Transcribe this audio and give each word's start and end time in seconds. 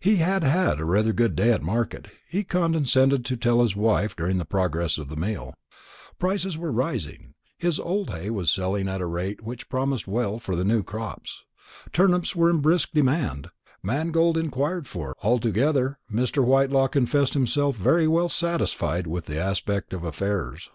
He 0.00 0.16
had 0.16 0.42
had 0.42 0.80
rather 0.80 1.10
a 1.12 1.14
good 1.14 1.36
day 1.36 1.52
at 1.52 1.62
market, 1.62 2.08
he 2.28 2.42
condescended 2.42 3.24
to 3.24 3.36
tell 3.36 3.60
his 3.60 3.76
wife 3.76 4.16
during 4.16 4.36
the 4.38 4.44
progress 4.44 4.98
of 4.98 5.08
the 5.08 5.14
meal; 5.16 5.54
prices 6.18 6.58
were 6.58 6.72
rising, 6.72 7.34
his 7.56 7.78
old 7.78 8.10
hay 8.10 8.30
was 8.30 8.50
selling 8.50 8.88
at 8.88 9.00
a 9.00 9.06
rate 9.06 9.42
which 9.42 9.68
promised 9.68 10.08
well 10.08 10.40
for 10.40 10.56
the 10.56 10.64
new 10.64 10.82
crops, 10.82 11.44
turnips 11.92 12.34
were 12.34 12.50
in 12.50 12.58
brisk 12.58 12.90
demand, 12.90 13.46
mangold 13.80 14.36
enquired 14.36 14.88
for 14.88 15.14
altogether 15.22 16.00
Mr. 16.12 16.44
Whitelaw 16.44 16.88
confessed 16.88 17.34
himself 17.34 17.76
very 17.76 18.08
well 18.08 18.28
satisfied 18.28 19.06
with 19.06 19.26
the 19.26 19.38
aspect 19.38 19.92
of 19.92 20.02
affairs. 20.02 20.68